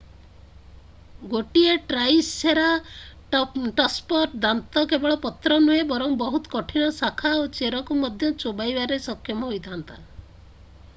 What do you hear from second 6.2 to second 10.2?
ବହୁତ କଠିନ ଶାଖା ଓ ଚେରକୁ ମଧ୍ୟ ଚୋବାଇବାରେ ସକ୍ଷମ ହୋଇଥା'ନ୍ତା